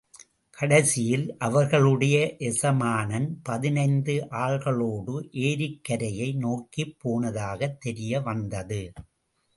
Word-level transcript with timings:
கடைசியில், 0.57 1.37
அவர்களுடைய 1.37 2.35
எஜமானன் 2.39 3.39
பதினைந்து 3.43 4.27
ஆள்களோடு 4.37 5.29
ஏரிக்கரையை 5.41 6.35
நோக்கிப் 6.35 6.97
போனதாகத் 7.03 7.77
தெரியவந்தது. 7.85 8.81